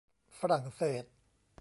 [0.37, 1.03] ฝรั่งเศส